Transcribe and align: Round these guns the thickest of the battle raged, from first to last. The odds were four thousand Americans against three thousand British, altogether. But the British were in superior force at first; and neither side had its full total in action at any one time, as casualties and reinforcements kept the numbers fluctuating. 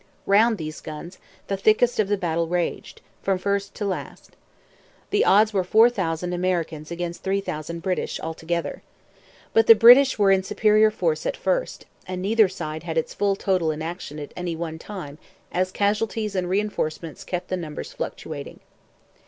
Round 0.25 0.57
these 0.57 0.81
guns 0.81 1.19
the 1.45 1.55
thickest 1.55 1.99
of 1.99 2.07
the 2.07 2.17
battle 2.17 2.47
raged, 2.47 3.01
from 3.21 3.37
first 3.37 3.75
to 3.75 3.85
last. 3.85 4.35
The 5.11 5.23
odds 5.23 5.53
were 5.53 5.63
four 5.63 5.91
thousand 5.91 6.33
Americans 6.33 6.89
against 6.89 7.21
three 7.21 7.39
thousand 7.39 7.83
British, 7.83 8.19
altogether. 8.19 8.81
But 9.53 9.67
the 9.67 9.75
British 9.75 10.17
were 10.17 10.31
in 10.31 10.41
superior 10.41 10.89
force 10.89 11.27
at 11.27 11.37
first; 11.37 11.85
and 12.07 12.19
neither 12.19 12.49
side 12.49 12.81
had 12.81 12.97
its 12.97 13.13
full 13.13 13.35
total 13.35 13.69
in 13.69 13.83
action 13.83 14.17
at 14.17 14.33
any 14.35 14.55
one 14.55 14.79
time, 14.79 15.19
as 15.51 15.71
casualties 15.71 16.33
and 16.35 16.49
reinforcements 16.49 17.23
kept 17.23 17.49
the 17.49 17.55
numbers 17.57 17.93
fluctuating. 17.93 18.59